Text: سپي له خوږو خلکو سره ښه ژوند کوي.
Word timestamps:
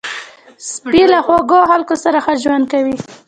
سپي 0.71 1.03
له 1.11 1.19
خوږو 1.25 1.59
خلکو 1.71 1.95
سره 2.03 2.17
ښه 2.25 2.33
ژوند 2.43 2.65
کوي. 2.73 2.95